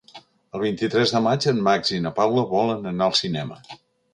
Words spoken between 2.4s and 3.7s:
volen anar al cinema.